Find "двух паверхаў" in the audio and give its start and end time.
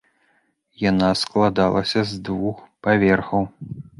2.29-3.43